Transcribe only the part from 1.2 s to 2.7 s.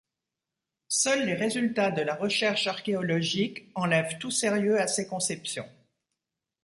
les résultats de la recherche